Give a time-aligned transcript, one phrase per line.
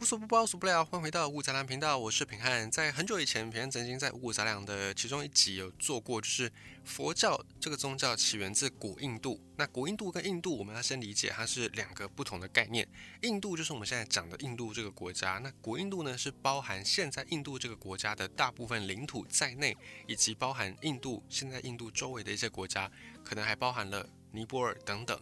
[0.00, 0.82] 无所不包，无所不聊。
[0.82, 2.70] 欢迎回到五谷杂粮频道，我是平汉。
[2.70, 6.50] 在很久以前，平汉曾经在五谷杂粮的其中一集有做过，就是
[6.86, 9.38] 佛教这个宗教起源自古印度。
[9.56, 12.88] 那古印度跟印度，我们要先理解它是两个不同的概念。
[13.20, 19.76] 印度就是我们现在讲的印度这个国家，那古印度呢是包含现在印度这个国家的大部分领土在内，
[20.06, 22.90] 以及包含印度现在印度周围的一些国家，
[23.22, 25.20] 可能还包含了尼泊尔等等。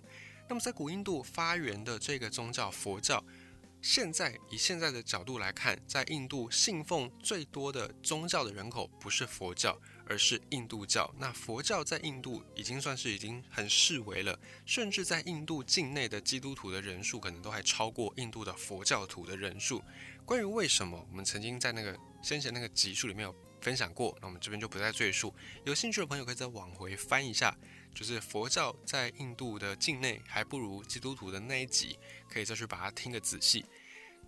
[0.49, 3.21] 那么在古印度发源的这个宗教佛教。
[3.81, 11.13] 现在以现在的角度来看，在印度信奉最多的宗教的人口不是佛教，而是印度教。
[11.19, 19.83] 那佛教在印度已经算是已经很视为了，甚至在印度境内的基督徒的人数可能都还超过印度的佛教徒的人数。
[20.25, 25.33] 关于为什么，我们曾经在那个先前那个集数里面有分享过，那我们这边就不再赘述。
[25.65, 27.57] 有兴趣的朋友可以再往回翻一下。
[27.95, 33.65] 就是佛教在印度的境内还不如基督徒的那一集，可以再去把它听个仔细。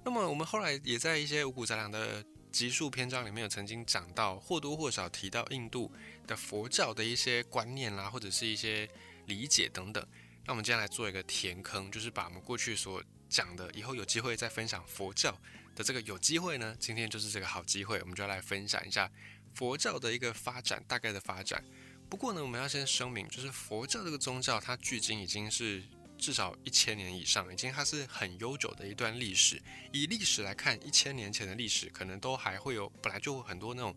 [0.05, 5.93] 那么我们后来也在一些五谷杂粮的集数篇章里面有曾经讲到，或多或少提到印度
[6.27, 8.89] 的佛教的一些观念啦，或者是一些
[9.27, 10.05] 理解等等。
[10.47, 15.39] 那我们今天来做一个填坑，就是把我们过去所讲的，以后有机会再分享佛教
[15.77, 19.09] 的这个有机会呢，今天就是这个好机会，我们就要来分享一下
[19.55, 21.63] 佛教的一个发展，大概的发展。
[22.11, 25.81] 不过呢，我们要先声明，就是佛教这个宗教，它距今已经是
[26.19, 29.63] 至少一千年以上，已经它是很悠久的一段历史。
[29.93, 33.95] 以历史来看，一千年前的历史可能都还会有本来就很多那种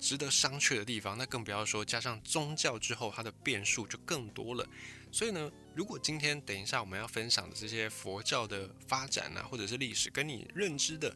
[0.00, 4.66] 值得商榷的地方，那更不要说加上宗教之后，它的变数就更多了。
[5.12, 11.14] 所以呢，如果今天等一下我们要分享的这些佛教的发展啊，或者是历史，跟你认知的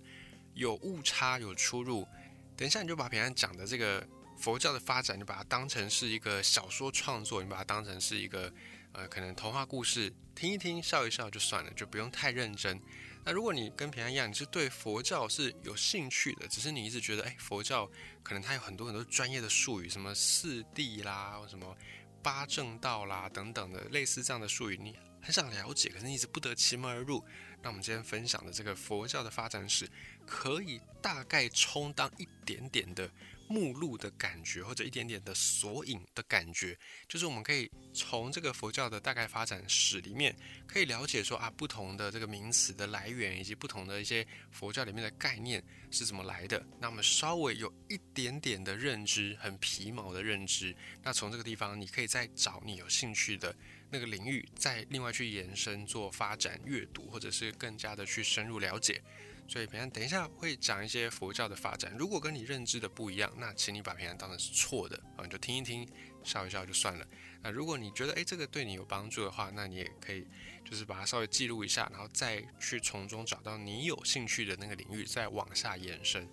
[0.52, 2.06] 有误差、有出入，
[2.54, 4.06] 等一下你就把平安讲的这个。
[4.38, 8.52] 佛教的发展，你把它当成是一个小说创作，你把它当成是一个
[8.92, 12.80] 呃，可能童话故事，听一听，笑一笑就算了，就不用太认真。
[13.24, 17.90] 那如果你跟平安一样，你是对佛教是有兴趣的，只是你一直觉得，哎，佛教
[18.22, 21.76] 可能它有很多很多专业的术语，什么四谛啦，什么
[22.22, 27.22] 八正道啦等等的类似这样的术语，你很想了解，可是你一直不得其门而入。
[27.60, 29.86] 那我们今天分享的这个佛教的发展史，
[30.24, 33.10] 可以大概充当一点点的。
[33.48, 36.78] 目录的感觉，或者一点点的索引的感觉，
[37.08, 40.36] 就是我们可以从这个佛教的大概发展史里面，
[40.66, 46.64] 可以了解说啊，不同的这个名词的来源，以及不同的一些佛教里面的概念是怎么来的。
[46.78, 53.54] 那我们稍微有一点点的认知，很皮毛的认知，那从这个地方，你可以再找你有兴趣的
[53.90, 59.02] 那个领域，再另外去延伸做发展阅读，或者是更加的去深入了解。
[59.48, 65.88] 所以平安等一下会讲一些佛教的发展，如果跟你认知的不一样，那请你把平安当成是错的啊，你就听一听，
[66.22, 67.08] 笑一笑就算了。
[67.42, 70.26] 那如果你觉得诶这个对你有帮助的话，那你也可以
[70.64, 76.28] 就是把它稍微记录一下，然后再去从中找到你有兴趣的那个领域，再往下延伸。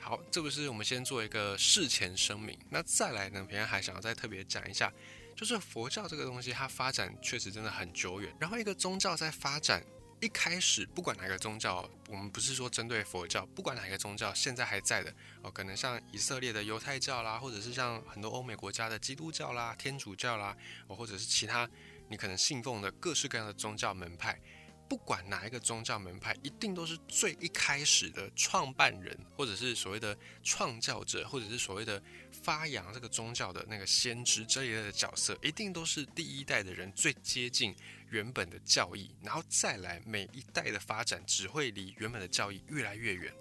[0.00, 4.90] 好，这不是我们先做一个事前声明，那再来呢，平安还想要再特别讲一下，
[5.36, 9.84] 就是佛教这个东西它发展确实真的很久远，然后一个宗教在发展。
[10.20, 21.68] 一开始，不管哪个宗教，我们不是说针对佛教，不管哪个宗教现在还在的哦，可能像以色列的犹太教啦，或者是像很多欧美国家的基督教啦、天主教啦，哦，或者是其他
[22.08, 24.40] 你可能信奉的各式各样的宗教门派，
[24.88, 37.74] 不管哪一个宗教门派，一定都是最一开始的创办人，或者是所谓的创教者，或者是所谓的发扬这个宗教的那个先知这一类的角色，一定都是第一代的人最接近。
[38.10, 43.34] 原本的教义，然后再来每一代的发展，只会离原本的教义越来越远。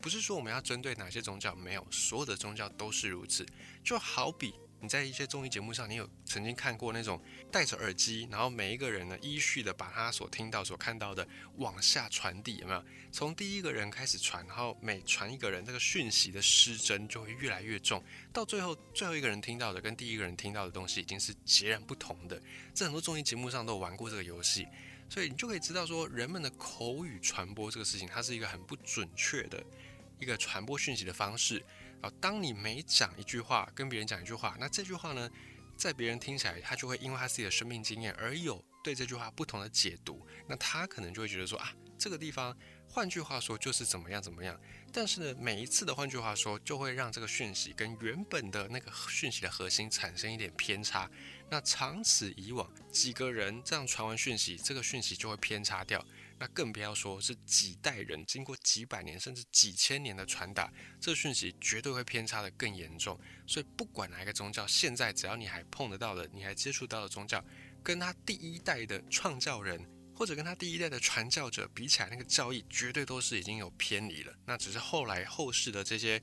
[0.00, 3.46] 不是说我们要针对哪些宗教，没有，所有的宗教都是如此。
[3.84, 4.52] 就好比。
[4.80, 7.20] 你在一些综艺节目上，你有曾经看过那种
[7.50, 11.26] 戴着耳机，然后每一个人呢依序的把他所听到、所看到的
[11.56, 12.84] 往下传递，有没有？
[13.10, 22.40] 从第一个人开始传，然后每传一个人，这个讯息的失真就会越来越重，到最后最后一个人听到的跟第一个人听到的东西已经是截然不同的。
[22.74, 24.68] 这很多综艺节目上都有玩过这个游戏，
[25.08, 29.64] 所以你就可以知道说，人们的口语传播这个事情，它是一个很不准确的
[30.20, 31.64] 一个传播讯息的方式。
[32.02, 35.30] 啊，当你每讲一句话，跟别人讲一句话，那这句话呢，
[35.76, 42.56] 在别人听起来，他就会因为他自己的生命经验而有对这句话不同的解读，那他可能就会觉得说啊，这个地方，
[42.88, 44.58] 换句话说就是怎么样怎么样。
[44.92, 51.10] 但是呢，每一次的换句话说，就会让这个讯息跟原本的那个讯息的核心产生一点偏差。
[51.50, 56.02] 那长此以往，几个人这样传完讯息，这个讯息就会偏差掉。
[56.38, 63.18] 那更不要说是几代人经过几百年甚至几千年的传达，这讯息绝对会偏差的更严重。
[63.46, 67.42] 所以不管哪一个宗教，现在只要你还碰得到的，你还接触到的宗教，
[67.82, 69.80] 跟他第一代的创教人
[70.14, 74.34] 或者跟他第一代的传教者比起来，那个教义绝对都是已经有偏离了。
[74.44, 76.22] 那只是后来后世的这些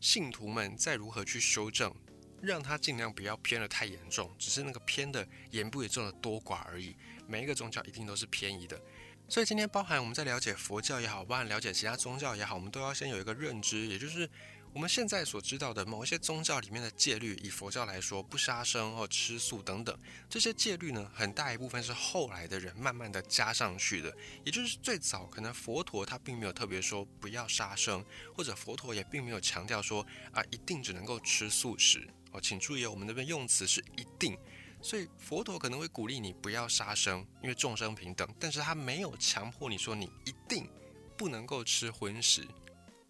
[0.00, 1.94] 信徒们再如何去修正，
[2.42, 6.94] 让他尽量不要偏的太严重，只是那个偏的严不严重的多寡而已。
[7.26, 8.78] 每一个宗教一定都是偏移的。
[9.26, 14.28] 所以今天包含我们在了解佛教也好，包含了解其他宗教也好，我们都要先有一个认知，也就是
[14.72, 19.98] 我们现在所知道的某一些宗教里面的戒律，以佛教来说，不杀生或吃素等等，
[20.28, 24.14] 这些戒律呢，很大一部分是后来的人慢慢的加上去的。
[24.44, 28.04] 也就是最早可能佛陀他并没有特别说不要杀生，
[28.36, 34.38] 或者佛陀也并没有强调说啊一定只能够吃素食哦，请注意我们那边用词是一定。
[34.84, 40.68] 所以佛陀可能会鼓励你不要杀生，因为众生平等，但是他没有强迫你说你一定
[41.16, 42.46] 不能够吃荤食。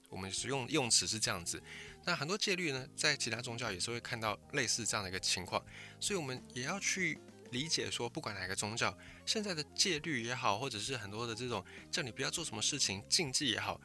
[0.09, 1.61] 我们使用用词是这样子。
[2.05, 5.61] 那很多戒律呢，在其他宗教也是会看到类似这样的一个情况，
[5.99, 7.19] 所以我们也要去
[7.51, 13.81] 理解说，不管哪个宗教，现在的戒律也好，或者是很多的这种叫你不要做什么事情禁忌也好，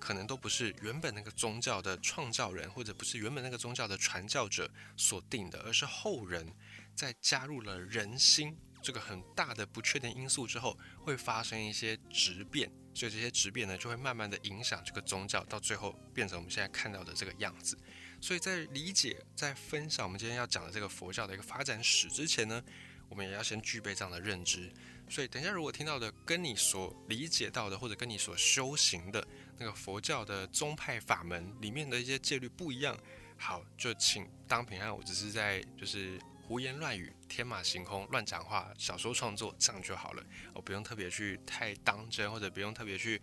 [0.00, 6.50] 可能都不是原本那个宗教的创造人，或者不是原本那个宗教的传教者所定的，而是后人。
[6.94, 17.78] 在加入了人心这个很大的不确定因素之后，会发生一些质变，所以这些质变呢，就会慢慢的影响这个宗教，到最后变成我们现在看到的这个样子。
[18.20, 22.62] 所以在理解、在分享我们今天要讲的这个佛教的一个发展史之前呢，
[23.08, 24.70] 我们也要先具备这样的认知。
[25.08, 29.26] 所以等一下如果听到的跟你所理解到的，或者跟你所修行的
[29.58, 32.98] 那个佛教的宗派法门里面的一些戒律不一样，
[33.38, 36.20] 好，就请当平安，我只是在就是。
[36.46, 40.22] 胡言乱语、天马行空、乱讲话、小说创作这样就好了，
[40.54, 43.20] 我不用特别去太当真，或者不用特别去，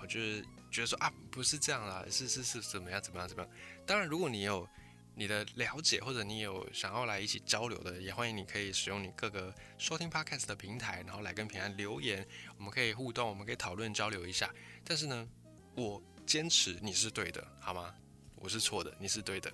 [0.00, 0.42] 我就是
[0.72, 3.52] 觉得说啊，不是这样啦，是是是怎么样怎么样怎么样。
[3.86, 4.68] 当然，如果你有
[5.14, 12.26] 你的了解，或者你有想要来一起交流的，也欢迎你可以使用你各个收听 podcast 的平台，然后来跟平安留言，
[12.58, 14.52] 我们可以互动，我们可以讨论交流一下。
[14.84, 15.28] 但是呢，
[15.76, 17.94] 我坚持你是对的，好吗？
[18.34, 19.50] 我是错的，你是对的。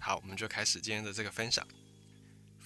[0.00, 1.64] 好，我们就开始今天的这个分享。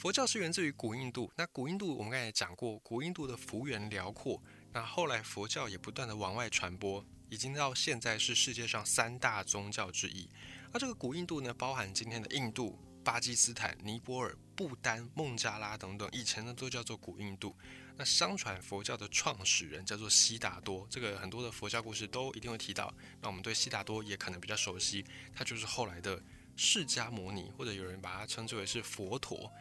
[0.00, 4.42] 佛教是源自于古印度，那古印度我们刚才也讲过，古印度的幅员辽阔，
[4.72, 10.26] 那后来佛教也不断的往外传播，已经到现在是世界上三大宗教之一。
[10.72, 17.54] 而这个古印度呢，包含今天的印度、巴基斯坦、尼泊尔、不丹、孟加拉等等，以前呢都叫做古印度。
[17.98, 22.90] 那相传佛教的创始人叫做悉达多，这个很多的佛教故事都一定会提到。
[23.20, 25.04] 那我们对悉达多也可能比较熟悉，
[25.34, 26.22] 他就是后来的
[26.56, 29.52] 释迦牟尼，或者有人把它称之为是佛陀。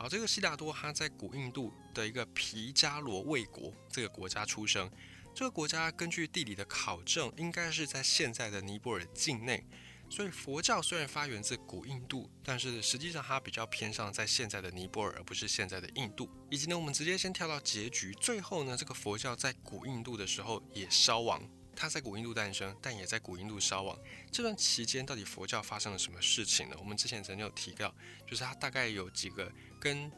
[0.00, 4.90] 好，这个悉达多他在古印度的一个皮加罗卫国这个国家出生。
[5.34, 9.62] 这个国家根据地理的考证，应该是在现在的尼泊尔境内。
[10.08, 16.26] 所以佛教虽然发源自古印度，但是实际上它比较偏向在现在的尼泊尔，而不是现在的印度。
[16.50, 21.46] 以及呢，我们直接先跳到结局，最后呢，这个佛教在古印度的时候也消亡。
[21.80, 23.98] 它在古印度诞生，但也在古印度消亡。
[24.30, 26.76] 这段期间到底佛教发生了什么事情呢？
[26.78, 27.90] 我们之前曾经有提到，
[28.26, 29.50] 就是它大概有几个
[29.80, 30.12] 跟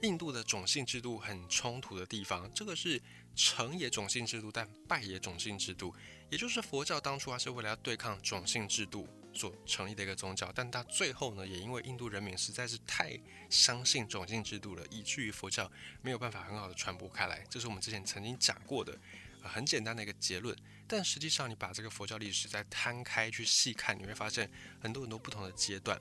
[0.00, 2.50] 印度的种姓制度很冲突的地方。
[2.54, 2.98] 这个是
[3.36, 5.94] 成也种姓制度，但败也种姓制度。
[6.30, 13.20] 也就是佛教当初还是为了要对抗种姓制度所成立的一个宗教，但它最后呢，也因为印度人民实在是太
[13.50, 15.70] 相信种姓制度了，以至于佛教
[16.00, 17.44] 没有办法很好的传播开来。
[17.50, 18.98] 这是我们之前曾经讲过的。
[19.44, 20.56] 很简单的一个结论，
[20.86, 26.00] 但实际上你把这个佛教历史再摊开去细看，你会发现很多很多不同的阶段。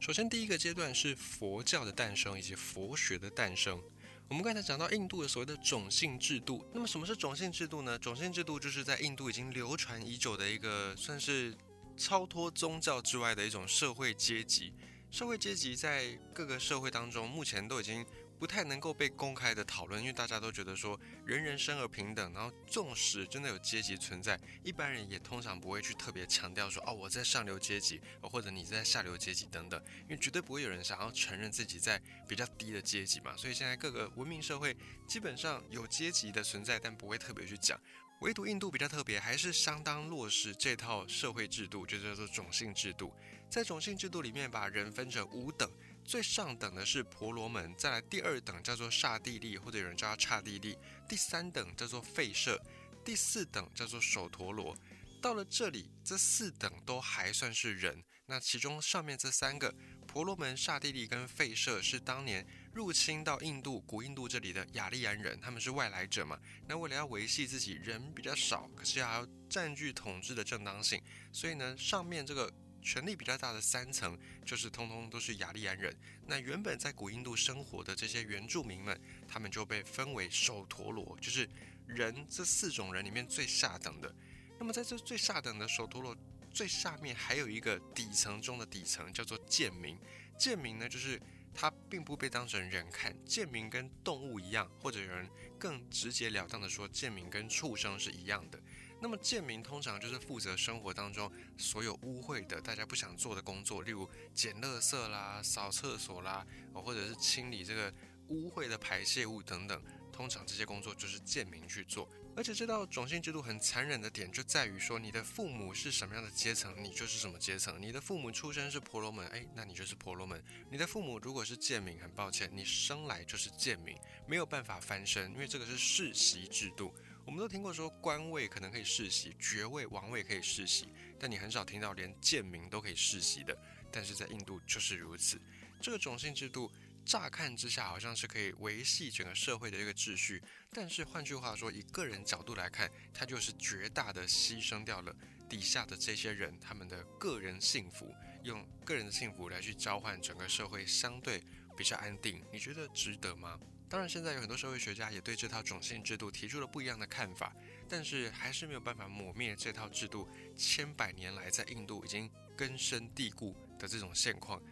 [0.00, 3.82] 首先，第一个阶段是佛教的诞生以及佛学的诞生。
[4.28, 7.98] 我们刚才讲到印度的所谓的种姓制度，那么什么是种姓制度呢？
[7.98, 11.54] 种姓制度就是在印度已经流传已久的一个算是
[11.96, 14.72] 超脱宗教之外的一种社会阶级。
[15.10, 18.06] 社会阶级在各个社会当中，目前都已经。
[18.40, 33.36] 不太能够被公开的讨论，因为大家都觉得说人人生而平等，然后纵使真的有阶级存在，一般人也通常不会去特别强调说哦我在上流阶级，或者你在下流阶级等等，因为绝对不会有人想要承认自己在比较低的阶级嘛。
[33.36, 34.74] 所以现在各个文明社会
[35.06, 37.78] 基本上有阶级的存在，但不会特别去讲。
[38.22, 43.12] 唯独印度比较特别，还是相当落实这套社会制度，就叫做种姓制度。
[43.48, 45.70] 在种姓制度里面，把人分成五等。
[46.10, 50.76] 最上等的是婆罗门，再来第二等叫做刹帝利，或者有人叫它刹帝利，
[51.08, 52.60] 第三等叫做吠舍，
[53.04, 54.76] 第四等叫做首陀罗。
[55.22, 58.02] 到了这里，这四等都还算是人。
[58.26, 59.72] 那其中上面这三个
[60.04, 66.36] 婆罗门、刹帝利跟吠舍是当年入侵到印度古印度这里的雅利安人，他们是外来者嘛？
[66.66, 71.00] 那为了要维系自己人比较少，可是还要占据统治的正当性，
[71.32, 72.52] 所以呢，上面这个。
[72.82, 75.94] 权力比较大的三层，就是通通都是雅利安人。
[76.26, 81.48] 那原本在古印度生活的这些原住民们，他们就被分为首陀罗，就是
[81.86, 84.14] 人这四种人里面最下等的。
[84.58, 86.16] 那么在这最下等的首陀罗
[86.52, 89.98] 最下面还有一个底层中的底层，叫做贱民。
[90.38, 91.20] 贱民呢，就是
[91.54, 98.60] 他并不被当成人看，贱民跟动物一样，或者有人更直截了当的说，贱民跟畜生是一样的。
[99.00, 107.92] 那么贱民通常就是负责生活当中所有污秽的、大家不想做的工作，例如捡垃圾啦、扫厕所啦，或者是清理这个
[108.28, 109.82] 污秽的排泄物等等。
[110.12, 112.06] 通常这些工作就是贱民去做。
[112.36, 117.80] 而且这道种姓制度很残忍的点就在于说，你的父母是什么样的阶层，你就是什么阶层。
[117.80, 120.42] 你的父母出生是婆罗门，哎，那你就是婆罗门。
[120.70, 123.96] 你的父母如果是贱民，很抱歉，你生来就是贱民，
[124.28, 126.94] 没有办法翻身，因为这个是世袭制度。
[127.24, 133.56] 我们都听过说官位可能可以世袭，爵位、王位可以世袭，但你很少听到连贱民都可以世袭的。
[133.92, 135.40] 但是在印度就是如此，
[135.80, 136.70] 这个种姓制度
[137.04, 145.14] 乍看之下好像是可以维系整个社会的一个秩序，但是换句话说，以个人角度来看，它就是绝大的牺牲掉了
[145.48, 151.42] 底下的这些人他们的个人幸福，用个人的幸福来去交换整个社会相对
[151.76, 153.58] 比较安定，你觉得值得吗？
[153.90, 157.52] 当然，现在有很多社会学家也对这套种姓制度提出了不一样的看法，
[157.88, 164.62] 但是还是没有办法抹灭这套制度千百年来在印度已经根深蒂固的这种现况。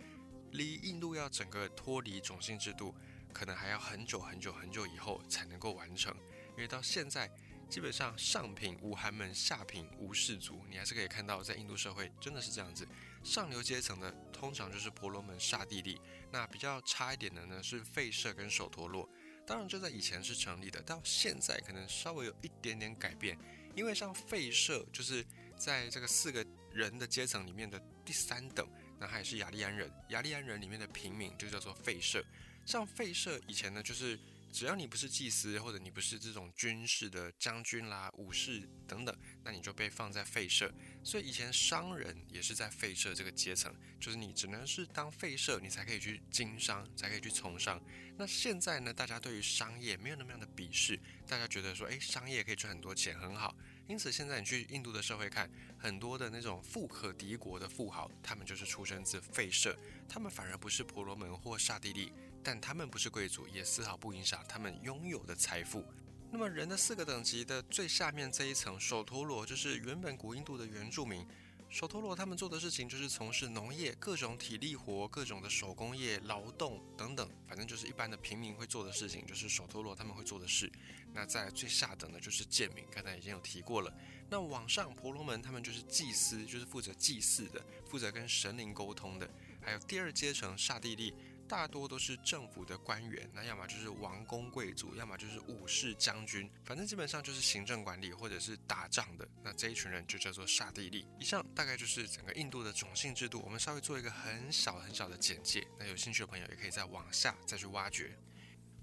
[0.52, 2.94] 离印度要整个脱离种姓制度，
[3.32, 6.16] 可能还要很久很久很久以后才能够完成，
[6.52, 7.28] 因为到现在。
[7.68, 12.88] 基本上上品无寒门，下品无士族，你还是可以看到，在印度社会真的是这样子。
[13.22, 19.08] 上流阶层的通常就是婆罗门、刹帝利，那比较差一点的呢是吠舍跟首陀罗。
[19.44, 23.36] 当然这在以前是成立的，到现在可能稍微有一点点改变。
[23.74, 25.24] 因为像吠舍就是
[25.56, 28.68] 在这个四个人的阶层里面的第三等，
[28.98, 32.24] 那他也是雅利安人，雅利安人里面的平民就叫做吠舍。
[32.64, 34.18] 像吠舍以前呢就是。
[34.50, 40.72] 只要你不是祭司，或者你不是这种军事的将军啦、武士等等，那你就被放在废社。
[41.04, 47.80] 所以以前商人也是在废社这个阶层，就是你只能是当废社，你才可以去经商，才可以去从商。
[48.16, 53.54] 那现在呢，大家对于商业没有那么样的鄙视，大家觉得说，诶，商业可以赚很多钱，很好。
[53.86, 59.78] 因此现在你去印度的社会看，很多的那种富可敌国的富豪，他们就是出生自废社，
[60.08, 62.12] 他们反而不是婆罗门或刹帝利。
[62.42, 65.84] 但他们不是贵族，也丝毫不影响他们拥有的财富。
[66.30, 71.26] 那么人的四个等级的最下面这一层，首陀罗就是原本古印度的原住民。
[71.70, 80.70] 首陀罗他们做的事情就是从事农业、各种体力活、各种的手工业、劳动等等，反正就是一般的平民会做的事情，就是首陀罗他们会做的事。
[81.12, 83.92] 那在最下等的就是贱民，刚才已经有提过了。
[84.30, 89.28] 那往上婆罗门他们就是祭司，就是负责祭祀的，负责跟神灵沟通的。
[89.60, 91.14] 还有第二阶层刹帝利。
[91.48, 99.26] 大多都是政府的官员，那要么就是王公贵族，要么就是武士将军，反正基本上就是行政管理或者是打仗的。
[99.42, 101.06] 那这一群人就叫做刹帝利。
[101.18, 105.66] 以上大概就是整个印度的种姓制度，我们稍微做一个很小很小的简介。
[105.78, 108.14] 那有兴趣的朋友也可以再往下再去挖掘。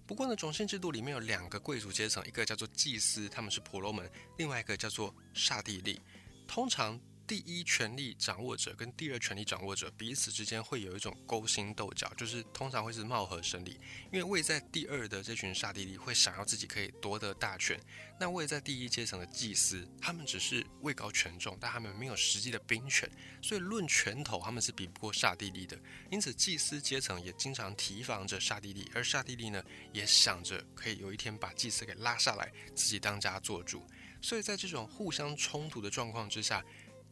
[0.08, 4.06] 不过呢，种姓制度里面有两个贵族阶层，一个叫做祭司，他们是婆罗门；
[4.38, 6.02] 另外一个叫做刹帝利。
[6.48, 7.00] 通常。
[7.28, 13.72] 第一权力掌握者跟第二权力掌握者彼此之间会有一种勾心斗角，就是通常会是貌合神离。
[14.12, 17.80] 因为位在第二的这群刹帝利会想要自己可以夺得大权，
[18.20, 23.10] 那位在第一阶层的祭司，他们只是位高权重，但他们没有实际的兵权，
[23.42, 25.76] 所以论拳头他们是比不过刹帝利的。
[26.12, 33.84] 因此祭司阶层也经常提防着刹帝利，而刹帝利呢也想着可以有一天把祭司给拉下来，自己当家做主。
[34.22, 36.64] 所以在这种互相冲突的状况之下。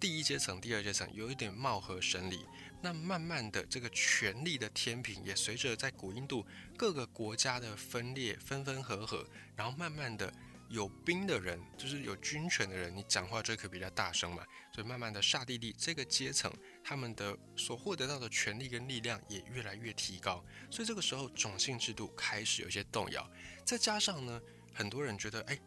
[0.04, 2.46] 第一阶层、第二阶层有一点貌合神离，
[2.82, 6.46] 那慢慢的这个权力的天平也随着在古印度
[6.76, 10.30] 各个国家的分裂分分合合，然后慢慢的
[10.68, 14.44] 有兵的人，就是有军权的人，你讲话就可以比较大声嘛，
[14.74, 16.52] 所以慢慢的刹帝利这个阶层，
[16.84, 23.26] 他们的所获得到的权力跟力量也越来越提高，所以这个时候种姓制度开始有些动摇，
[23.66, 24.42] 再加上呢，
[24.74, 25.58] 很多人觉得，哎，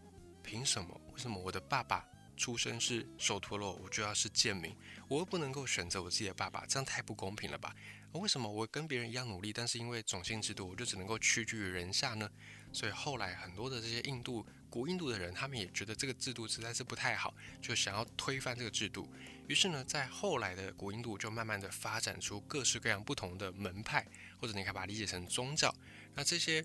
[0.42, 1.00] 凭什么？
[1.14, 2.06] 为什么我的爸爸？
[2.36, 4.76] 出生是首陀罗，我就要是贱民，
[5.08, 7.74] 我又不能够选择我自己的爸爸，这样太不公平了吧？
[8.12, 12.30] 为什么我跟别人一样努力，但是因为种姓制度，我就只能够屈居于人下呢？
[12.72, 19.08] 所以后来很多的这些印度古印度的人，他们也觉得这个制度实在是不太好，就想要推翻这个制度。
[19.48, 24.06] 于是呢，在后来的古印度就慢慢的发展出各式各样不同的门派，
[24.40, 25.74] 或者你可以把它理解成宗教。
[26.14, 26.64] 那这些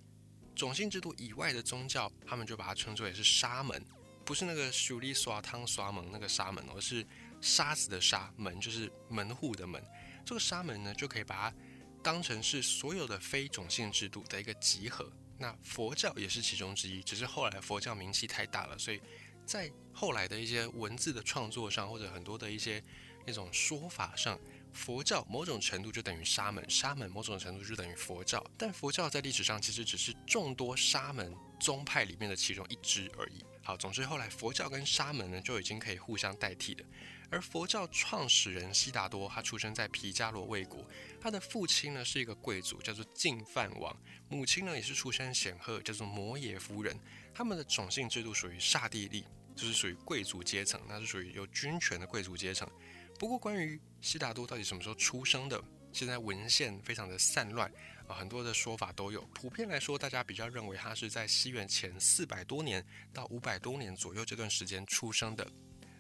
[0.56, 3.86] 种姓制度以外的宗教，他们就把它称作为是沙门。
[4.26, 7.06] 不是那个手里刷汤刷门那个沙门，而是
[7.42, 9.84] 沙子的沙门，就是门户的门。
[10.26, 11.56] 这个沙门呢，就可以把它
[12.04, 15.12] 当成是所有的非种姓制度的一个集合。
[15.38, 19.02] 那佛教也是其中之一，只是后来佛教名气太大了，所以
[19.46, 22.82] 在后来的一些文字的创作上，或者很多的一些
[23.26, 24.40] 那种说法上，
[24.72, 28.46] 佛教某种程度就等于沙门，沙门某种程度就等于佛教。
[28.56, 33.44] 但佛教在历史上其实只是众多沙门宗派里面的其中一支而已。
[33.64, 36.86] 好，总之后来佛教跟沙门呢就已经可以互相代替了。
[37.30, 40.86] 而佛教创始人悉达多，他出生在皮加罗卫国，
[41.22, 43.96] 他的父亲呢是一个贵族，叫做净饭王，
[44.28, 46.94] 母亲呢也是出身显赫，叫做摩耶夫人。
[47.34, 49.24] 他们的种姓制度属于刹帝利，
[49.56, 52.70] 就是属于贵族阶层，那是属于有军权的贵族阶层。
[53.18, 55.64] 不过，关于悉达多到底什么时候出生的，
[55.94, 57.72] 现在文献非常的散乱
[58.14, 59.22] 很多的说法都有。
[59.34, 65.48] 普遍来说，大家比较认为他是在西元前四百多年到五百多年左右这段时间出生的。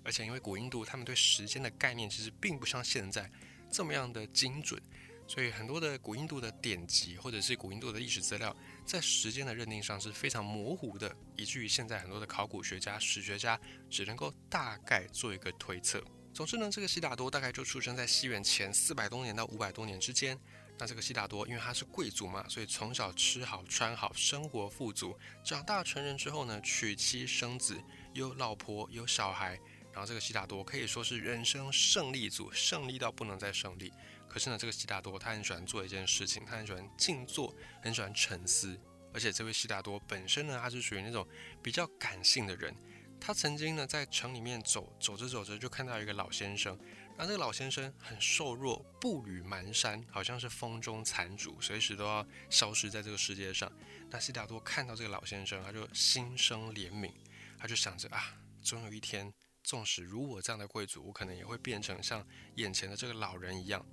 [0.03, 3.31] 而且因为古印度他们对时间的概念其实并不像现在
[3.71, 4.81] 这么样的精准，
[5.27, 13.59] 所以很多的古印度的典籍或者是古印度的历史资料，在时间的认定上是非常模糊的，以至于现在很多的考古学家、史学家
[13.91, 16.03] 只能够大概做一个推测。
[16.33, 20.35] 总之呢，这个悉达多大概就出生在西元前四百多年到五百多年之间。
[20.81, 25.15] 那这个悉达多因为他是贵族嘛，所以从小吃好穿好，生活富足。
[25.43, 27.79] 长大成人之后呢，娶妻生子，
[28.15, 29.59] 有老婆有小孩。
[29.93, 33.93] 然后这个悉达多可以说是人生胜利组，胜利到不能再胜利。
[34.27, 38.75] 可是呢，这个悉达多他很喜欢做一件事情，他很喜欢静坐，很喜欢沉思。
[39.13, 41.27] 而且这位悉达多本身呢，他是属于那种
[41.61, 42.75] 比较感性的人。
[43.21, 46.75] 他曾经呢在城里面走，走着走着就看到一个老先生。
[47.15, 53.71] 然后这个老先生很瘦弱，步履蹒跚，好像是风中残烛，随时都要消失在这个世界上。
[54.09, 57.13] 那悉达多看到这个老先生，他就心生怜悯，
[57.59, 59.31] 他就想着啊，总有一天。
[59.63, 63.85] 纵使如我这样的贵族，我可能也会变成像眼前的这个老人一样。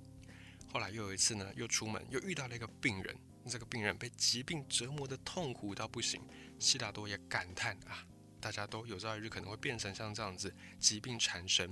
[0.73, 3.15] 后来又有一次呢，又出门又遇到了一个病人，
[3.47, 6.19] 这个病人被疾病折磨的痛苦到不行。
[6.57, 8.03] 悉达多也感叹啊，
[8.39, 11.69] 大家都有朝一日可能会变成像这样子，疾病缠身，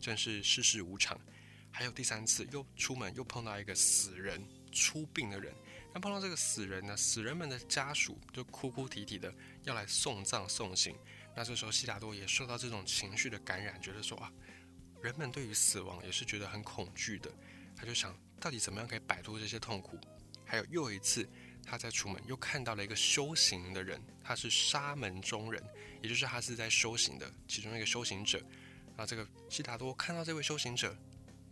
[0.00, 1.18] 真是世事无常。
[1.70, 5.54] 还有第三次又出门又碰到一个死人出殡的人，
[5.94, 9.32] 那碰到这个死人呢，死人们的家属就哭哭啼啼的
[9.64, 10.96] 要来送葬送行。
[11.36, 14.32] 那这时候，悉达多也受到这种情绪的感染，觉得说啊，
[15.02, 17.30] 人们对于死亡也是觉得很恐惧的。
[17.76, 19.98] 他就想到底怎么样可以摆脱这些痛苦。
[20.44, 21.28] 还有又一次，
[21.68, 25.62] 他在出门又看到了一个修行的人，他是沙门中人，
[26.00, 28.42] 也就是他是在修行的其中一个修行者。
[28.96, 30.96] 那这个悉达多看到这位修行者，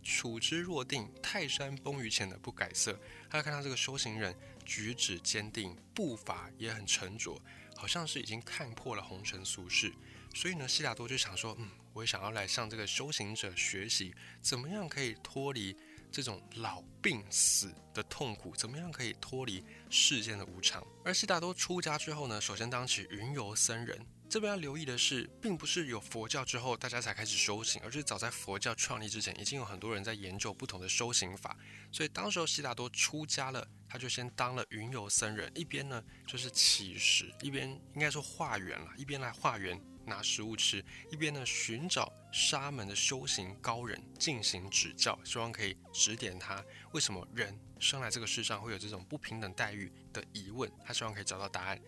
[0.03, 2.99] 处之若定，泰山崩于前的不改色。
[3.29, 7.39] 他看到这个修行人举止坚定，步伐也很沉着。
[7.75, 9.93] 好像是已经看破了红尘俗世，
[10.33, 15.77] 所以呢，悉达多就想说，嗯，我也想要来向这个修行者学习，怎么样可以脱离
[16.11, 20.85] 这种老病死的痛苦，怎么样可以脱离世间的无常。
[21.03, 24.05] 而悉达多出家之后呢，首先当起云游僧人。
[24.29, 31.55] 这边要留意的是，并不是有佛教之后大家才开始修行，而是早在佛教创立之前，已经有很多人在研究不同的修行法。
[31.93, 51.79] 所以当时候悉达多出家了，他就先当了云游僧人，一边呢就是乞食，一边应该说化缘了，一边来化缘拿食物吃，一边呢寻找沙门的修行高人进行指教，希望可以指点他为什么人生来这个世上会有这种不平等待遇的疑问，他希望可以找到答案。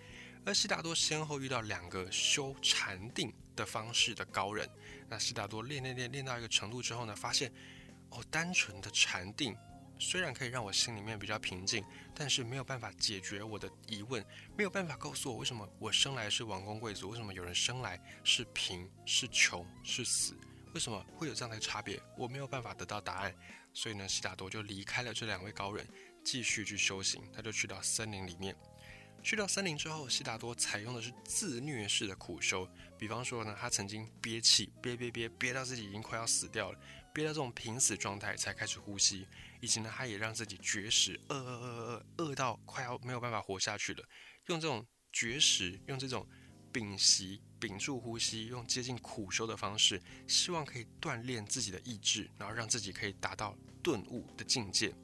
[0.46, 4.68] 而悉达多先后遇到两个修禅定的方式的高人，
[5.08, 7.52] 那悉达多练练练练到一个程度之后呢，发现
[8.10, 9.56] 哦，单纯的禅定
[10.00, 11.84] 虽然可以让我心里面比较平静，
[12.16, 14.26] 但是没有办法解决我的疑问，
[14.58, 20.34] 没有办法告诉我为什么我生来是王公贵族，为什么有人生来是贫是穷是死，
[20.74, 23.36] 为什么会有这样的差别，我没有办法得到答案，
[23.74, 25.86] 所以呢，悉达多就离开了这两位高人，
[26.24, 28.56] 继续去修行，他就去到森林里面。
[29.22, 32.66] 去到森林之后，悉达多采用的是自虐式的苦修。
[32.98, 36.80] 比方说呢，他曾经憋气，憋憋憋憋到自己已经快要死掉了，
[37.14, 39.28] 憋到这种濒死状态才开始呼吸。
[39.62, 44.04] 以及呢，他也让自己绝食，饿饿饿饿饿到快要没有办法活下去了，
[44.46, 46.26] 用这种绝食，用这种
[46.72, 54.96] 屏息、屏住呼吸，用接近苦修的方式，希望可以锻炼自己的意志，然后让自己可以达到顿悟的境界。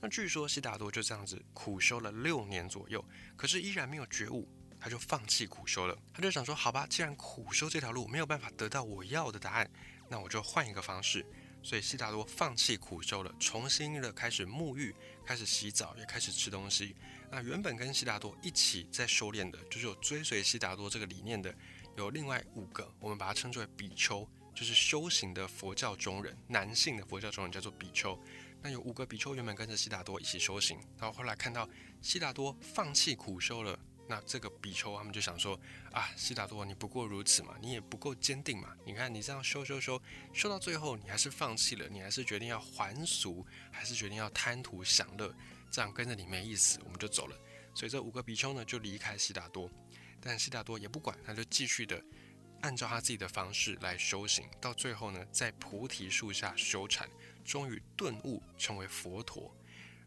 [0.00, 3.04] 那据说悉达多就这样子苦修了六年左右，
[3.36, 4.48] 可是依然没有觉悟，
[4.80, 5.96] 他就放弃苦修了。
[6.12, 9.70] 他就想说，好吧，既然苦修这条路没有办法得到我要的答案，
[10.08, 11.24] 那我就换一个方式。
[11.62, 14.94] 所以悉达多放弃苦修了，重新的开始沐浴，
[15.24, 16.94] 开始洗澡，也开始吃东西。
[17.30, 21.54] 那原本跟悉达多一起在修炼的，就是有追随悉达多这个理念的，
[21.96, 28.18] 有另外五个，我们把它称之为比丘，就是修行的佛教中人，男性的佛教中人叫做比丘。
[28.60, 31.68] 那有五个比丘原本跟着悉达多一起修行，然后后来看到
[32.00, 33.78] 悉达多放弃苦修了，
[34.12, 35.58] 那这个比丘他们就想说
[35.90, 38.76] 啊，悉达多你不过如此嘛，你也不够坚定嘛。
[38.84, 39.98] 你看你这样修修修
[40.34, 45.34] 修到最后，你还是放弃了，你还是决定要还俗，还是决定要贪图享乐，
[45.70, 47.34] 这样跟着你没意思，我们就走了。
[47.74, 49.70] 所以这五个比丘呢就离开悉达多，
[50.20, 51.98] 但悉达多也不管，他就继续的
[52.60, 57.08] 按照他自己的方式来修行，到最后呢在菩提树下修禅，
[57.46, 59.56] 终于顿悟成为佛陀。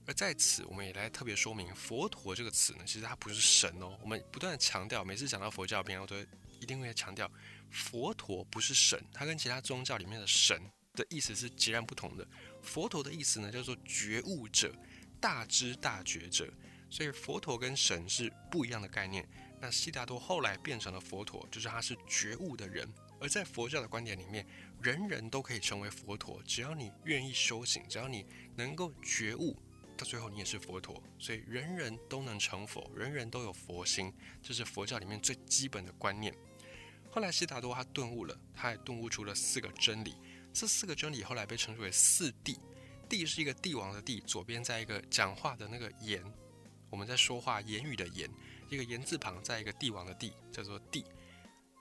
[0.08, 3.98] 而在此，我们也来特别说明“佛陀”这个词呢，其实它不是神哦。
[4.02, 6.16] 我们不断的强调，每次讲到佛教片，我都
[6.60, 7.30] 一定会强调，
[7.72, 10.62] 佛陀不是神，它跟其他宗教里面的神
[10.94, 12.28] 的意思是截然不同的。
[12.62, 14.72] 佛陀的意思呢，叫做觉悟者、
[15.20, 16.54] 大知大觉者，
[16.90, 19.28] 所以佛陀跟神是不一样的概念。
[19.60, 22.88] 那悉达多后来变成了佛陀，就是他是觉悟的人。
[23.20, 24.46] 而在佛教的观点里面，
[24.82, 28.24] 人人都可以成为佛陀，只要你愿意修行，只要你
[28.56, 29.58] 能够觉悟。
[29.96, 36.34] 到最后，你也是佛陀，所以人人都能成佛，人人都有佛心，这是佛教里面最基本的观念。
[37.10, 40.16] 后来，悉达多他顿悟了，他也顿悟出了四个真理。
[40.54, 42.58] 这四个真理后来被称之为四谛。
[43.10, 46.24] 谛是一个帝王的帝，左边在一个讲话的那个言，
[46.90, 48.30] 我们在说话言语的言，
[48.70, 51.06] 一个言字旁，在一个帝王的帝，叫做谛。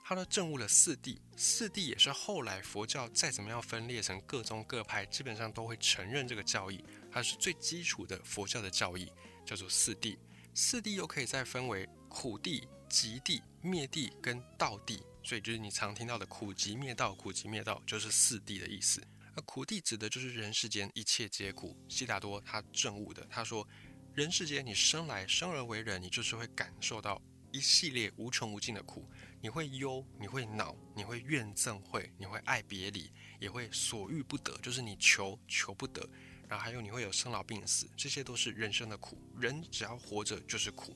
[0.03, 6.85] 他呢证悟了四谛，四谛也是后来佛教再怎么样分裂成各宗各派，基本上都会承认这个教义。
[7.15, 9.09] 它是最基础的佛教的教义，
[9.45, 10.17] 叫做四谛。
[10.53, 19.01] 四谛又可以再分为苦谛、极谛、灭谛跟道谛，所以就是你常听到的苦集灭道，苦集灭道就是四谛的意思。
[19.33, 21.73] 而苦谛指的就是人世间一切皆苦。
[21.87, 23.65] 悉达多他证悟的，他说，
[24.13, 27.21] 人世间你生来生而为人，你就是会感受到
[27.53, 36.05] 一系列无穷无尽的苦，你会忧，你会恼，你会怨憎会，你会爱别离，也会所欲不得，就是你求求不得。
[36.47, 39.17] 然后还有你会有生老病死，这些都是人生的苦。
[39.39, 40.95] 人只要活着就是苦。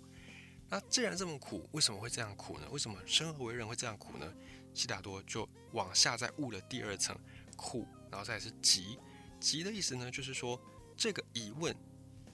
[0.70, 2.68] 那既然这么苦，为什么会这样苦呢？
[2.70, 4.34] 为什么生而为人会这样苦呢？
[4.74, 7.18] 悉达多就往下再悟了第二层
[7.58, 9.00] 苦，然后再是急。
[9.40, 10.62] 急的意思呢，就是说
[10.96, 11.76] 这个疑问，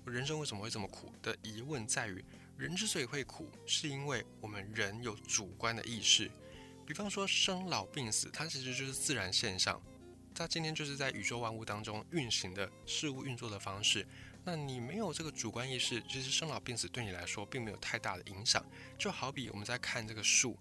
[0.05, 2.23] 人生为什么会这么苦的疑问在于，
[2.57, 6.29] 人之所以会苦，是因为我们人有主观的意识。
[6.85, 9.81] 比方说生老病死，它其实就是自然现象。
[10.35, 14.05] 它今天就是在宇宙万物当中运行的事物运作的方式。
[14.43, 18.63] 那你没有这个主观意识，其实生老病死对你来说并没有太大的影响。
[18.95, 20.55] 就好比我们在看这个树，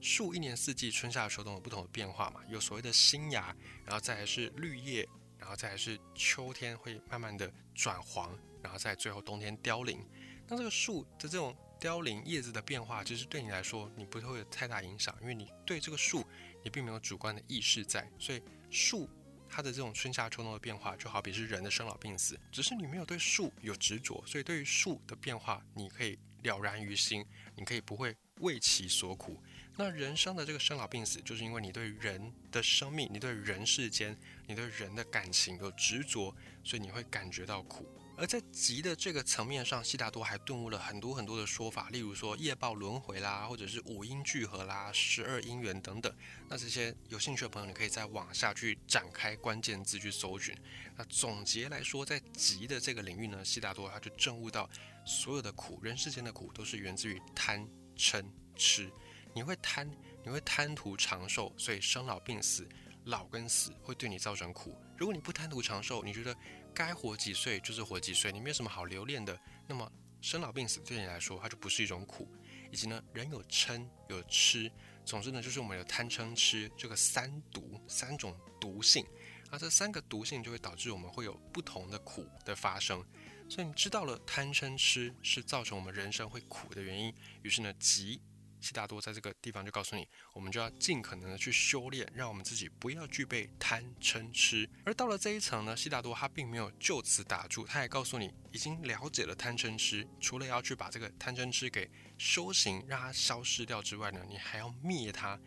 [0.00, 5.06] 树一年四季春夏秋冬有不同的变化嘛，有所谓的新芽，然后再来是绿叶，
[5.38, 10.04] 然后再来是秋天会慢慢的转黄，然后在最后冬天凋零。
[10.48, 16.24] 那这个树的这种凋零叶子的变化，其实对你来说你不会有太大影响，因为你对这个树
[16.64, 19.08] 你并没有主观的意识在，所以树。
[19.48, 27.24] 它的这种春夏秋冬的变化，就好比是人的生老病死，只是你没有对树有执着，所以对于树的变化，你可以了然于心，
[27.56, 29.42] 你可以不会为其所苦。
[29.76, 36.34] 那人生的这个生老病死，就是因为你对人的生命，你对人世间，你对人的感情有执着，
[36.64, 37.88] 所以你会感觉到苦。
[38.18, 46.12] 而在极的这个层面上，悉达多还顿悟了很多很多的说法，例如说业报轮回啦，或者是五音聚合啦、十二因缘等等。
[46.48, 50.52] 那这些有兴趣的朋友，你可以再往下去展开关键字去搜寻。
[50.96, 54.68] 那总结来说，在极的这个领域呢，悉达多他就证悟到，
[55.06, 57.64] 所有的苦，人世间的苦，都是源自于贪
[57.96, 58.24] 嗔
[58.56, 58.90] 痴。
[59.32, 59.88] 你会贪，
[60.24, 62.68] 你会贪图长寿，所以生老病死，
[63.04, 64.76] 老跟死会对你造成苦。
[64.96, 66.36] 如果你不贪图长寿，你觉得？
[66.78, 69.36] 该活几岁就是活几岁，你没有什么好留恋的。
[69.66, 72.32] 那么生老病死对你来说，它就不是一种苦。
[72.70, 74.70] 以及呢，人有嗔有痴，
[75.04, 79.04] 总之呢，就是我们有贪嗔痴这个三毒三种毒性。
[79.50, 83.04] 而这三个毒性就会导致我们会有不同的苦的发生。
[83.50, 87.12] 所以你知道了贪嗔痴是造成我们人生会苦的原因，
[87.42, 88.20] 于是呢，急。
[88.60, 94.68] 悉达多在这个地方就告诉你，我们就要尽可能的去修炼，让我们自己不要具备贪嗔痴。
[94.84, 105.38] 而到了这一层呢，悉达多他并没有就此打住，他也告诉你，已经了解了贪嗔痴，除了要去把这个贪嗔痴给修行，让它消失掉之外呢，你还要灭它。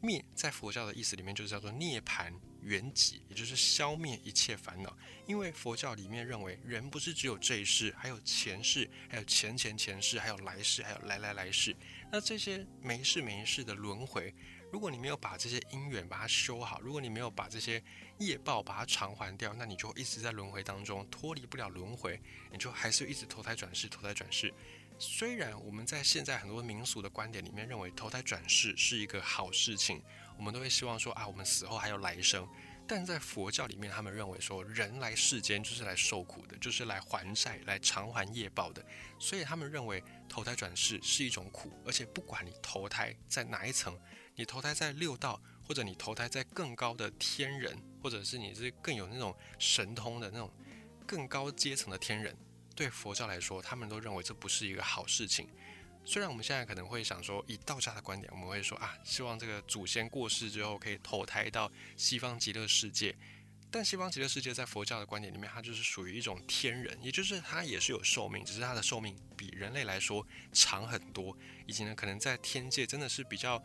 [0.00, 2.32] 灭在佛教的意思里面就是叫做涅槃。
[2.64, 4.96] 圆寂，也就是消灭一切烦恼。
[5.26, 11.76] 因为佛教里面认为，人不是只有这一世，还有前世，还有前前前世，还有来世，还有来来来世。
[12.14, 14.32] 那这些没事没事的轮回，
[14.70, 17.82] 如果你没有把这些因缘把它修好，如果你没有把这些
[18.18, 22.22] 业报把它偿还掉，那你就一直在轮回当中脱离不了轮回，
[22.52, 24.54] 你就还是一直投胎转世，投胎转世。
[24.96, 30.00] 虽然我们在现在很多民俗的观点里面认为投胎转世是一个好事情。
[30.38, 32.48] 我们都会希望说啊，我们死后还有来生，
[32.86, 38.84] 但在佛教里面，他们认为说人来世间就是来受苦的，就是来还债、来偿还业报的，
[39.18, 43.98] 所以他们认为投胎转世是一种苦，而且不管你投胎在哪一层，
[44.34, 50.52] 你投胎在六道，或者你投胎在更高的天人，或者是你是更有那种神通的那种
[51.06, 52.36] 更高阶层的天人，
[52.76, 55.48] 对佛教来说，他们都认为这不是一个好事情。
[56.06, 63.16] 虽然我们现在可能会想说，以道家的观点，我们会说啊，希望这个祖先过世之后可以投胎到西方极乐世界，
[63.70, 71.36] 但西方极乐世界在佛教的观点里面，它就是属于一种天人，也就是它也是有寿命，只是它的寿命比人类来说长很多，
[71.66, 73.62] 以及呢，可能在天界真的是比较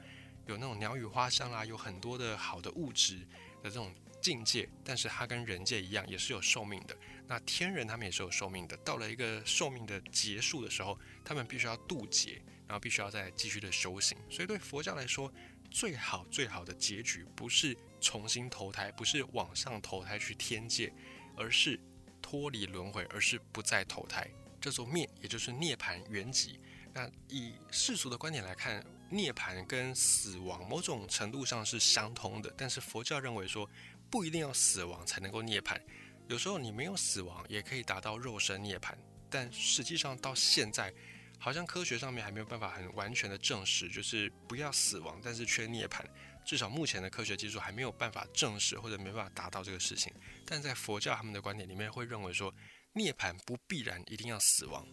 [0.48, 3.18] 有那种鸟语花香啊，有很多的好的物质
[3.62, 6.96] 的这种境界，但是它跟人界一样，也是有寿命的。
[7.28, 14.18] 那天人他们也是有寿命的，到了一个寿命的结束的时候，他们必须要渡劫，然后必须要再继续的修行。
[14.30, 15.32] 所以对佛教来说，
[15.70, 20.92] 最好最好的结局不是重新投胎，不是往上投胎去天界，
[21.38, 21.80] 而是
[22.22, 24.28] 脱离轮回，而是不再投胎，
[24.60, 26.58] 叫做灭，也就是涅槃圆寂。
[26.92, 33.70] 那以世俗的观点来看，涅槃跟死亡某种程度上是相通的，但是佛教认为说，
[34.10, 35.80] 不一定要死亡才能够涅槃。
[36.28, 38.94] 有时候你没有死亡，也可以达到肉身涅槃，
[39.30, 40.94] 但实际上到现在，
[41.40, 46.04] 好像科学上面还没有办法很完全的证实，就是不要死亡，但是却涅槃。
[46.46, 50.12] 至少目前的科学技术还没有办法证实，或者没办法达到这个事情。
[50.46, 52.54] 但在佛教他们的观点里面，会认为说，
[52.94, 54.88] 涅槃不必然一定要死亡。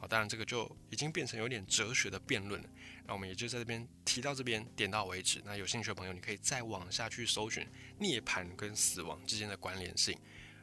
[0.00, 2.68] 好，当然这个就已经变成有点哲学的辩论了。
[3.06, 5.42] 那我们也就在这边提到这边，点到为止。
[5.44, 7.66] 那有兴趣的朋友，你可以再往下去搜寻
[7.98, 10.18] 涅槃跟死亡之间的关联性。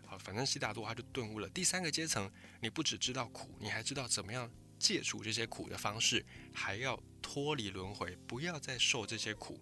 [0.07, 9.59] 好，反正悉达多他就顿悟了第三个阶层，你不只知道苦，你还知道怎么样戒除这些苦的方式，还要脱离轮回，不要再受这些苦。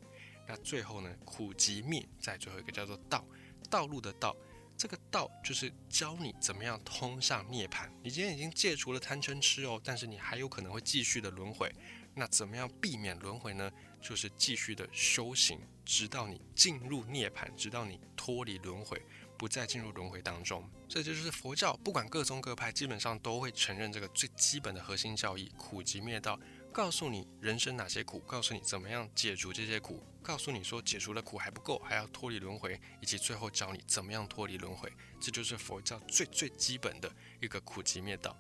[0.47, 3.25] 那最后呢，苦即灭，在最后一个叫做道，
[3.69, 4.33] 道路的道，
[4.77, 7.89] 这个道就是教你怎么样通向涅槃。
[8.03, 11.73] 你今天已经戒除了贪嗔痴哦，但是你还有可能会继续的轮回。
[12.13, 13.71] 那怎么样避免轮回呢？
[14.01, 19.01] 就是继续的修行，直到你进入涅槃，直到你脱离轮回。
[19.38, 21.75] 不再进入轮回当中，这就是佛教。
[21.83, 26.39] 不管各宗各派，基本上都会承认这个最基本的核心教义：苦集灭道。
[26.71, 34.91] 告诉你人生哪些苦，告诉你怎么样解除这些苦，告诉你说解除了苦还不够，还要脱离轮回，以及最后教你怎么样脱离轮回。
[35.21, 38.35] 这就是佛教最最基本的一个苦集灭道。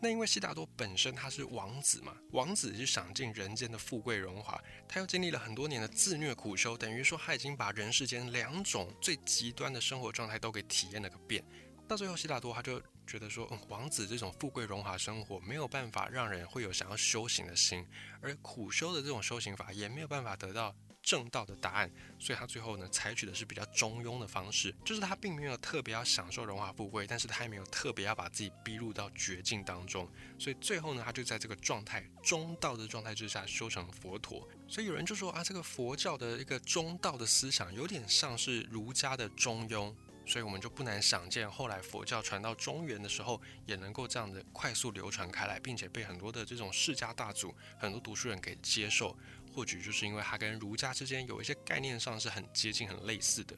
[0.00, 11.44] 那因为悉达多本身他是王子嘛，王子是享尽人间的富贵荣华，他又经历了很多年的自虐苦修，等于说他已经把人世间两种最极端的生活状态都给体验了个遍。
[11.86, 17.86] 到最后，悉达多他就觉得说，嗯，王子这种富贵荣华生活没有办法让人会有想要修行的心，
[18.22, 20.74] 而苦修的这种修行法也没有办法得到。
[21.02, 34.48] 正道的答案，所以他最后呢，采取的是比较中庸的方式，就是他并没有特别要享受荣华富贵，但是他也没有特别要把自己逼入到绝境当中，所以最后呢，他就在这个状态中道的状态之下修成佛陀。
[34.68, 49.18] 所以有人就说啊，这个佛教的一个中道的思想有点像是儒家的中庸，所以我们就不难想见，后来佛教传到中原的时候，也能够这样的快速流传开来，并且被很多的这种世家大族、很多读书人给接受。
[49.52, 53.56] 或许就是因为它跟儒家之间有一些概念上是很接近、很类似的，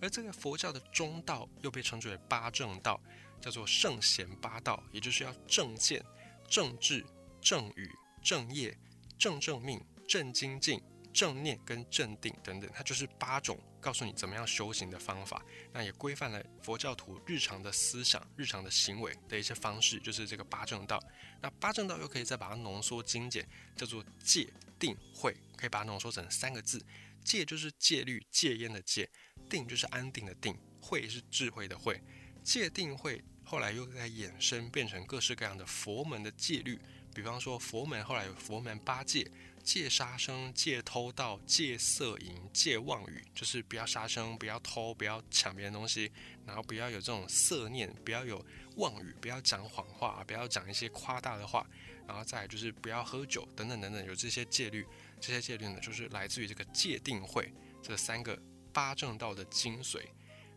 [0.00, 3.00] 而这个佛教的中道又被称之为八正道，
[3.40, 6.04] 叫做圣贤八道，也就是要正见、
[6.48, 7.04] 正智、
[7.40, 7.90] 正语、
[8.22, 8.76] 正业、
[9.18, 10.80] 正正命、正精进、
[11.12, 15.44] 正念跟正定等等，它就是八种告诉你怎么样修行的方法。
[15.72, 21.02] 那也规范了佛教徒日常的思想、日常的行为的一些方式，就是这个八正道。
[21.40, 23.46] 那八正道又可以再把它浓缩精简，
[23.76, 24.52] 叫做戒。
[24.78, 26.82] 定慧可以把它浓缩成三个字，
[27.22, 29.06] 戒就是戒律、戒烟的戒，
[29.46, 32.02] 定就是安定的定，慧是智慧的慧。
[32.42, 36.80] 戒定慧后来又在衍生变成各式各样的佛门的戒律，
[37.14, 39.30] 比方说佛门后来有佛门八戒：
[39.62, 46.10] 戒杀生、戒偷盗、戒色淫、戒妄语，就是不要杀生、不要偷、不要抢别人东西，
[46.46, 48.44] 然后不要有这种色念，不要有
[48.76, 51.66] 妄语，不要讲谎话，不要讲一些夸大的话。
[52.06, 54.84] 然后再就是不要喝酒等等等等，有这些戒律，
[55.20, 58.36] 这些戒律呢，就是来自于这个戒定慧这三个
[58.72, 60.00] 八正道的精髓。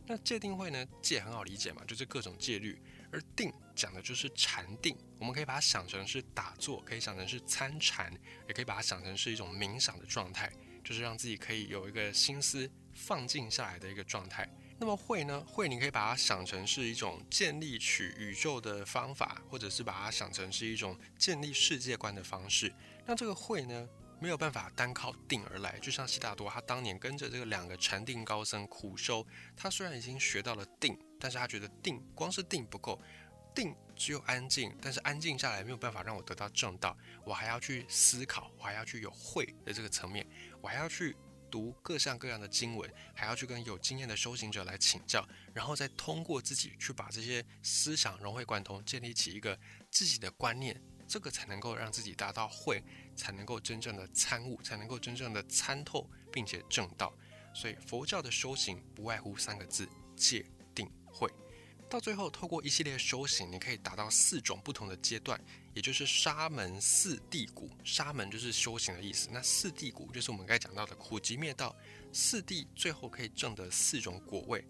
[0.08, 2.82] 那戒定慧呢，戒很好理解嘛，就是各种戒律，
[3.14, 8.12] 而定讲的就是禅定，我们可以把它想成是打坐，可以想成是参禅，
[8.48, 10.52] 也可以把它想成是一种冥想的状态，
[10.84, 14.50] 就是让自己可以有一个心思放静下来的一个状态。
[14.80, 15.40] 那么慧呢？
[15.48, 22.74] 慧你可以把它想成是一种建立取宇宙的方法，或者是把它想成是一种建立世界观的方式。
[23.06, 23.88] 那这个慧呢，
[24.20, 25.78] 没有办法单靠定而来。
[25.80, 33.02] 就像悉达多，他当年跟着这个两个禅定高僧苦修，他虽然已经学到了定，但是他觉得定光是定不够，
[33.56, 40.28] 定只有安静，但是安静下来没有办法让我得到正道，我还要去思考，我还要去有会的这个层面，
[40.62, 41.16] 我还要去。
[41.54, 49.56] 读各项各样的经文，还要去跟有经验的修行者来请教，然后再通过自己去把这些思想融会贯通，建立起一个
[49.92, 52.84] 自己的观念，这个才能够让自己达到会，
[53.16, 57.14] 才能够真正的参悟，才能够真正的参透，并且正道。
[57.54, 60.44] 所以佛教的修行不外乎三个字：戒、
[61.14, 61.32] 会、
[61.90, 65.40] 到最后，透过一系列修行，你可以达到四种不同的阶段，
[65.76, 67.70] 也就是沙门四地谷。
[67.84, 71.76] 沙门就是修行的意思，那四地谷就是我们刚才讲到的苦集灭道。
[72.12, 74.64] 四地最后可以证得四种果位，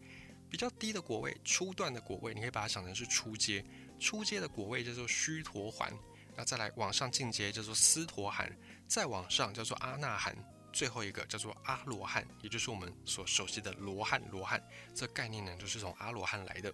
[0.49, 3.63] 比较低的果位，初段的果位，你可以把它想成是初阶。
[3.99, 5.93] 初阶的果位叫做须陀环，
[6.35, 8.53] 那再来往上进阶叫做斯陀含，
[8.87, 10.35] 再往上叫做阿那含，
[10.73, 14.21] 最后一个叫做阿罗汉，也就是我们所熟悉的罗汉。
[14.31, 14.61] 罗汉
[14.93, 16.73] 这概念呢，就是从阿罗汉来的。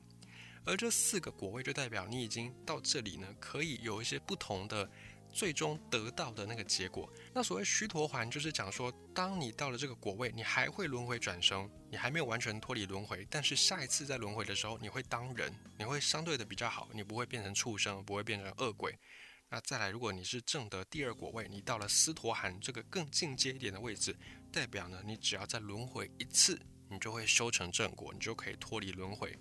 [0.65, 4.89] 而这四个果位就代表你已经到这里呢，可以有一些不同的
[5.31, 7.11] 最终得到的那个结果。
[7.33, 18.97] 那所谓须陀环，就是讲说，当你到了这个果位，你还会轮回转生，你还没有完全脱离轮回，但是下一次在轮回的时候，你会当人，你会相对的比较好，你不会变成畜生，不会变成恶鬼。
[19.51, 24.15] 那再来，如果你是正得第二果位，你到了斯陀含这个更进阶一点的位置，
[24.51, 29.35] 代表呢，你只要再轮回一次，你就会修成正果，你就可以脱离轮回。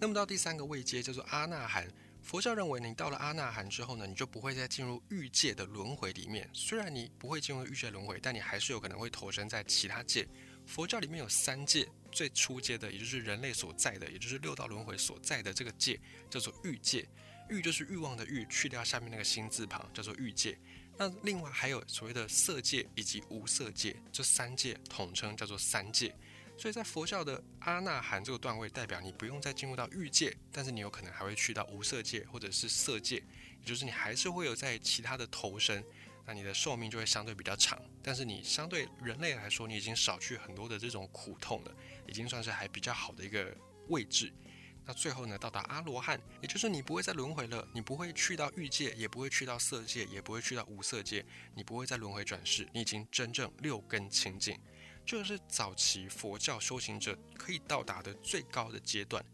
[0.00, 1.86] 那么到第三个位阶叫做阿那含，
[2.22, 6.48] 佛教认为你到了阿那含之后呢，你就不会再进入欲界的轮回里面。
[6.54, 10.26] 虽然你不会进入欲界轮回，但你还是有可能会投身在其他界。
[10.64, 17.06] 佛教里面有三界，最初阶的，也就是人类所在的，也就是六道轮回所在的这个界，叫做欲界。
[17.50, 20.56] 欲就是欲望的欲，去掉下面那个心字旁，叫做欲界。
[20.96, 26.14] 那另外还有所谓的色界以及无色界，这三界统称叫做三界。
[26.58, 35.82] 所以在佛教的阿那含这个段位，代表你不用再进入到欲界，但是你有可能还会去到无色界或者是色界，也就是你还是会有在其他的投身，
[36.26, 41.74] 那你的寿命就会相对比较长，但是你相对人类来说，你已经少去很多的这种苦痛了，
[42.06, 43.56] 已经算是还比较好的一个
[43.88, 44.30] 位置。
[44.86, 54.58] 那最后呢，到达阿罗汉，也就是你不会再轮回了，你不会去到欲界，也不会去到色界，也不会去到无色界，你不会再轮回转世，你已经真正六根清净。
[55.06, 59.24] 这是早期佛教修行者可以到达的最高的阶段，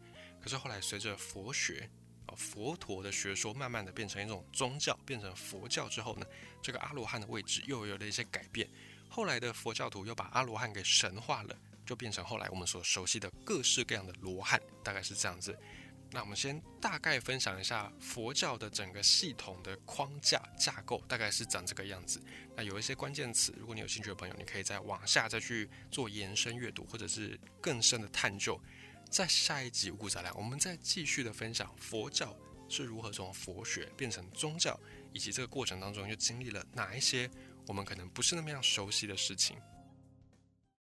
[0.41, 1.89] 可是后来随着佛学
[2.25, 6.25] 啊佛陀的学说慢慢的变成一种宗教，变成佛教之后呢，
[6.61, 8.67] 这个阿罗汉的位置又有了一些改变。
[9.09, 11.55] 后来的佛教徒又把阿罗汉给神化了，
[11.87, 15.57] 就变成后来我们所熟悉的各式各样的罗汉，大概是这样子。
[16.11, 22.21] 那我们先大概分享一下佛教的整个系统的框架架构，大概是长这个样子。
[22.55, 28.57] 那有一些关键词，如果你有兴趣的朋友，你可以再往下再去做延伸阅读，或者是更深的探究。
[29.09, 32.33] 在下一集五谷杂粮，我们再继续的分享佛教
[32.69, 34.79] 是如何从佛学变成宗教，
[35.11, 37.29] 以及这个过程当中又经历了哪一些
[37.67, 39.57] 我们可能不是那么样熟悉的事情。